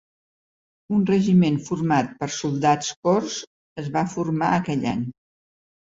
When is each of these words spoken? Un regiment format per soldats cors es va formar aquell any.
Un 0.97 1.03
regiment 1.09 1.59
format 1.67 2.11
per 2.23 2.31
soldats 2.39 2.91
cors 3.07 3.39
es 3.85 3.95
va 3.99 4.07
formar 4.19 4.53
aquell 4.61 4.93
any. 4.99 5.11